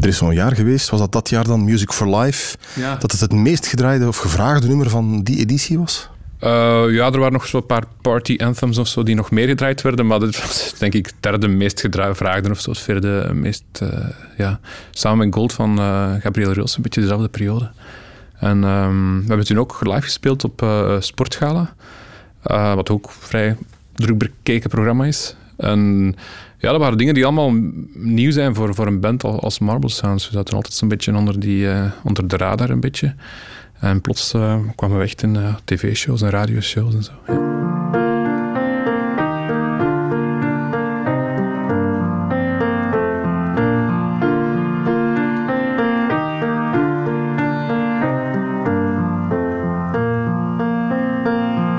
Er 0.00 0.08
is 0.08 0.16
zo'n 0.16 0.34
jaar 0.34 0.54
geweest, 0.54 0.90
was 0.90 1.00
dat 1.00 1.12
dat 1.12 1.28
jaar 1.28 1.44
dan 1.44 1.64
Music 1.64 1.92
for 1.92 2.16
Life, 2.16 2.56
Ja. 2.74 2.96
dat 2.96 3.10
het 3.12 3.20
het 3.20 3.32
meest 3.32 3.66
gedraaide 3.66 4.06
of 4.08 4.16
gevraagde 4.16 4.66
nummer 4.68 4.90
van 4.90 5.22
die 5.22 5.38
editie 5.38 5.78
was? 5.78 6.08
Eh, 6.42 6.84
ja, 6.88 7.06
er 7.12 7.18
waren 7.18 7.32
nog 7.32 7.46
zo'n 7.46 7.66
paar 7.66 7.84
party 8.00 8.36
anthems 8.38 8.78
of 8.78 8.88
zo 8.88 9.02
die 9.02 9.14
nog 9.14 9.30
meer 9.30 9.48
gedraaid 9.48 9.82
werden, 9.82 10.06
maar 10.06 10.18
dit 10.20 10.40
was 10.40 10.74
denk 10.78 10.94
ik 10.94 11.12
derde 11.20 11.48
meest 11.48 11.80
gevraagde 11.90 12.50
of 12.50 12.60
zo, 12.60 12.70
het 12.70 12.78
vierde 12.78 13.30
meest, 13.34 13.64
eh, 13.80 13.88
ja, 14.36 14.60
samen 14.90 15.18
met 15.26 15.34
Gold 15.34 15.52
van 15.52 15.78
eh 15.78 16.12
Gabriel 16.20 16.52
Roos, 16.52 16.76
een 16.76 16.82
beetje 16.82 17.00
dezelfde 17.00 17.28
periode. 17.28 17.70
En 18.38 18.64
ehm, 18.64 19.20
we 19.20 19.24
hebben 19.26 19.46
toen 19.46 19.58
ook 19.58 19.78
live 19.80 20.00
gespeeld 20.02 20.44
op 20.44 20.66
Sportgala, 20.98 21.74
wat 22.74 22.90
ook 22.90 23.10
vrij 23.12 23.56
druk 23.94 24.18
bekeken 24.18 24.70
programma 24.70 25.04
is. 25.04 25.36
En 25.56 26.14
ja, 26.58 26.70
dat 26.70 26.80
waren 26.80 26.98
dingen 26.98 27.14
die 27.14 27.24
allemaal 27.24 27.52
nieuw 27.94 28.30
zijn 28.30 28.54
voor, 28.54 28.74
voor 28.74 28.86
een 28.86 29.00
band 29.00 29.24
al- 29.24 29.40
als 29.40 29.58
Marble 29.58 29.88
Sounds. 29.90 30.26
We 30.26 30.32
zaten 30.32 30.54
altijd 30.54 30.74
zo'n 30.74 30.88
beetje 30.88 31.16
onder, 31.16 31.40
die, 31.40 31.68
onder 32.04 32.28
de 32.28 32.36
radar 32.36 32.70
een 32.70 32.80
beetje. 32.80 33.14
En 33.82 34.00
plots 34.00 34.34
uh, 34.34 34.58
kwamen 34.76 34.98
we 34.98 35.04
echt 35.04 35.22
in 35.22 35.34
uh, 35.34 35.54
tv-shows 35.64 36.22
en 36.22 36.30
radioshows 36.30 36.94
en 36.94 37.02
zo. 37.02 37.12
Ja. 37.26 37.32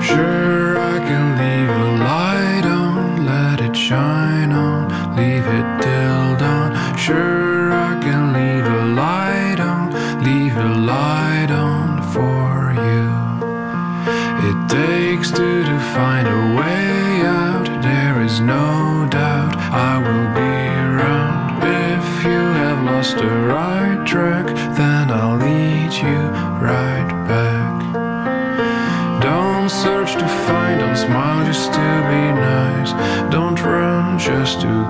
Sure, 0.00 0.78
I 0.78 0.98
can 1.08 1.36
leave 1.38 1.70
a 1.70 1.92
light 2.04 2.66
on, 2.66 3.24
let 3.24 3.60
it 3.60 3.76
shine. 3.76 4.23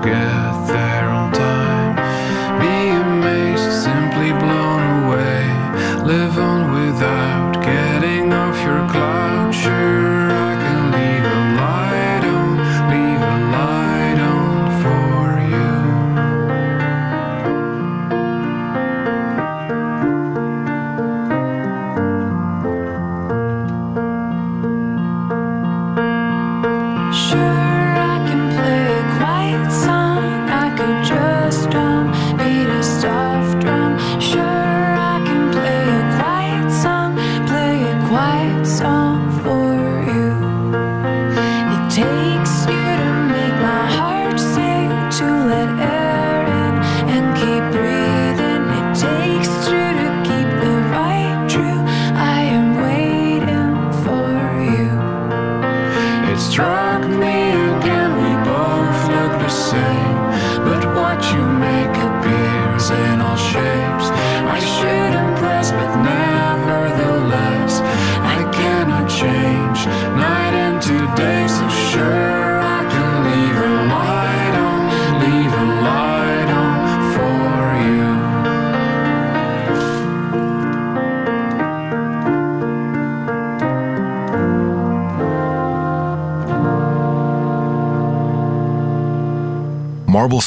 Get 0.05 0.67
there 0.67 1.09
on 1.09 1.31
time. 1.33 1.95
Be 2.61 2.89
amazed, 3.05 3.71
simply 3.83 4.31
blown 4.33 4.83
away. 5.03 5.41
Live 6.05 6.37
on 6.37 6.74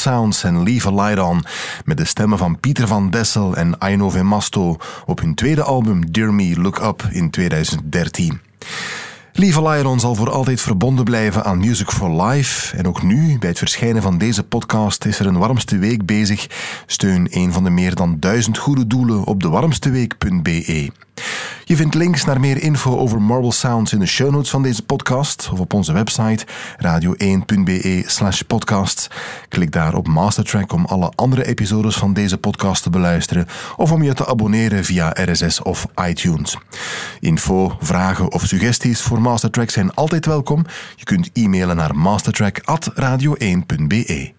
Sounds 0.01 0.43
en 0.43 0.63
Leave 0.63 0.87
a 0.87 0.91
Light 0.91 1.19
On 1.19 1.43
met 1.85 1.97
de 1.97 2.05
stemmen 2.05 2.37
van 2.37 2.59
Pieter 2.59 2.87
van 2.87 3.09
Dessel 3.09 3.55
en 3.55 3.79
Aino 3.79 4.09
Vemasto 4.09 4.77
op 5.05 5.19
hun 5.19 5.35
tweede 5.35 5.63
album 5.63 6.11
Dear 6.11 6.33
Me 6.33 6.61
Look 6.61 6.79
Up 6.79 7.07
in 7.11 7.29
2013. 7.29 8.41
Leave 9.33 9.59
a 9.59 9.69
Light 9.69 9.85
On 9.85 9.99
zal 9.99 10.15
voor 10.15 10.29
altijd 10.29 10.61
verbonden 10.61 11.05
blijven 11.05 11.43
aan 11.43 11.57
Music 11.57 11.89
for 11.89 12.21
Life. 12.21 12.77
En 12.77 12.87
ook 12.87 13.03
nu, 13.03 13.39
bij 13.39 13.49
het 13.49 13.57
verschijnen 13.57 14.01
van 14.01 14.17
deze 14.17 14.43
podcast, 14.43 15.05
is 15.05 15.19
er 15.19 15.25
een 15.25 15.37
warmste 15.37 15.77
week 15.77 16.05
bezig. 16.05 16.47
Steun 16.85 17.27
een 17.29 17.53
van 17.53 17.63
de 17.63 17.69
meer 17.69 17.95
dan 17.95 18.19
duizend 18.19 18.57
goede 18.57 18.87
doelen 18.87 19.23
op 19.23 19.41
dewarmsteweek.be. 19.41 20.91
Je 21.69 21.75
vindt 21.75 21.95
links 21.95 22.25
naar 22.25 22.39
meer 22.39 22.61
info 22.61 22.97
over 22.97 23.21
Marble 23.21 23.51
Sounds 23.51 23.93
in 23.93 23.99
de 23.99 24.05
show 24.05 24.31
notes 24.31 24.49
van 24.49 24.63
deze 24.63 24.83
podcast 24.83 25.49
of 25.51 25.59
op 25.59 25.73
onze 25.73 25.93
website 25.93 26.45
radio1.be 26.85 28.03
slash 28.05 28.41
podcasts. 28.41 29.07
Klik 29.47 29.71
daar 29.71 29.95
op 29.95 30.07
Mastertrack 30.07 30.73
om 30.73 30.85
alle 30.85 31.11
andere 31.15 31.45
episodes 31.45 31.95
van 31.95 32.13
deze 32.13 32.37
podcast 32.37 32.83
te 32.83 32.89
beluisteren 32.89 33.47
of 33.77 33.91
om 33.91 34.03
je 34.03 34.13
te 34.13 34.27
abonneren 34.27 34.85
via 34.85 35.13
RSS 35.13 35.61
of 35.61 35.87
iTunes. 36.07 36.57
Info, 37.19 37.77
vragen 37.79 38.31
of 38.31 38.45
suggesties 38.45 39.01
voor 39.01 39.21
Mastertrack 39.21 39.69
zijn 39.69 39.93
altijd 39.93 40.25
welkom. 40.25 40.65
Je 40.95 41.03
kunt 41.03 41.29
e-mailen 41.33 41.75
naar 41.75 41.95
mastertrack.radio1.be. 41.95 44.38